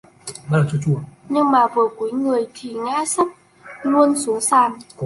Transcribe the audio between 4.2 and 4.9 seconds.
sàn nhà